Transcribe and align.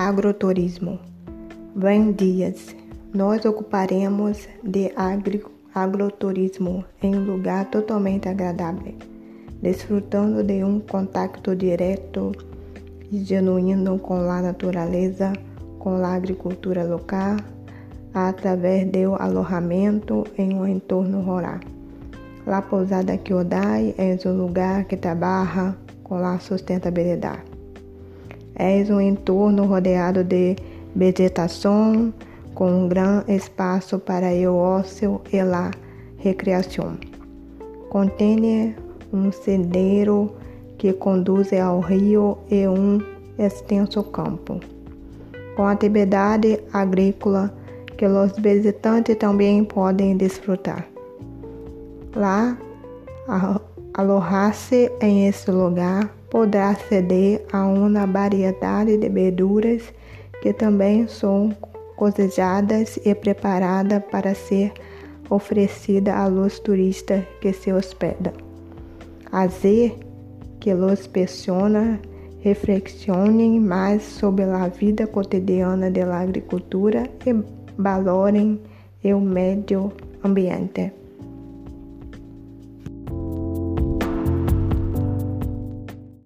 Agroturismo. 0.00 1.00
Bom 1.74 2.12
dias. 2.12 2.72
Nós 3.12 3.44
ocuparemos 3.44 4.48
de 4.62 4.92
agroturismo 5.74 6.84
em 7.02 7.16
um 7.16 7.24
lugar 7.24 7.68
totalmente 7.68 8.28
agradável, 8.28 8.94
desfrutando 9.60 10.44
de 10.44 10.62
um 10.62 10.78
contato 10.78 11.56
direto 11.56 12.30
e 13.10 13.24
genuíno 13.24 13.98
com 13.98 14.30
a 14.30 14.40
natureza, 14.40 15.32
com 15.80 15.96
a 15.96 16.14
agricultura 16.14 16.84
local, 16.84 17.34
através 18.14 18.88
do 18.92 19.16
alojamento 19.16 20.24
em 20.38 20.54
um 20.54 20.64
entorno 20.64 21.22
rural. 21.22 21.58
A 22.46 22.62
pousada 22.62 23.18
Kyodai 23.18 23.96
é 23.98 24.16
um 24.28 24.36
lugar 24.44 24.84
que 24.84 24.96
trabalha 24.96 25.76
com 26.04 26.14
a 26.24 26.38
sustentabilidade. 26.38 27.47
É 28.58 28.84
um 28.92 29.00
entorno 29.00 29.66
rodeado 29.66 30.24
de 30.24 30.56
vegetação, 30.94 32.12
com 32.54 32.68
um 32.70 32.88
grande 32.88 33.32
espaço 33.32 34.00
para 34.00 34.26
o 34.50 34.56
ócio 34.56 35.20
e 35.32 35.38
a 35.38 35.70
recreação. 36.16 36.98
Contém 37.88 38.74
um 39.12 39.30
sendero 39.30 40.32
que 40.76 40.92
conduz 40.92 41.52
ao 41.52 41.78
rio 41.78 42.36
e 42.50 42.66
um 42.66 43.00
extenso 43.38 44.02
campo, 44.02 44.58
com 45.56 45.64
atividade 45.64 46.58
agrícola 46.72 47.54
que 47.96 48.06
os 48.06 48.32
visitantes 48.38 49.14
também 49.16 49.64
podem 49.64 50.16
desfrutar. 50.16 50.84
Lá, 52.14 52.58
alojar-se 53.94 54.90
em 55.00 55.28
esse 55.28 55.48
lugar 55.50 56.17
poderá 56.30 56.70
aceder 56.70 57.44
a 57.52 57.66
uma 57.66 58.06
variedade 58.06 58.96
de 58.96 59.08
verduras 59.08 59.82
que 60.42 60.52
também 60.52 61.06
são 61.08 61.54
cozejadas 61.96 62.98
e 63.04 63.14
preparadas 63.14 64.02
para 64.10 64.34
ser 64.34 64.72
oferecida 65.28 66.14
aos 66.14 66.58
turistas 66.58 67.24
que 67.40 67.52
se 67.52 67.72
hospedam. 67.72 68.32
Fazer 69.30 69.98
que 70.60 70.72
os 70.72 71.06
pessoas 71.06 71.98
reflexionem 72.40 73.60
mais 73.60 74.02
sobre 74.02 74.44
a 74.44 74.68
vida 74.68 75.06
cotidiana 75.06 75.90
da 75.90 76.18
agricultura 76.18 77.04
e 77.26 77.34
valorem 77.76 78.60
o 79.04 79.20
meio 79.20 79.92
ambiente. 80.24 80.92